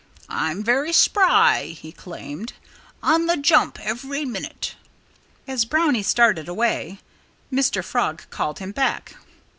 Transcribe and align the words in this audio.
"I'm 0.33 0.63
very 0.63 0.93
spry!" 0.93 1.75
he 1.79 1.91
claimed. 1.91 2.53
"On 3.03 3.27
the 3.27 3.37
jump 3.37 3.77
every 3.79 4.25
minute!" 4.25 4.73
As 5.47 5.63
Brownie 5.63 6.01
started 6.01 6.49
away, 6.49 6.97
Mr. 7.53 7.83
Frog 7.83 8.23
called 8.31 8.57
him 8.57 8.71
back. 8.71 9.15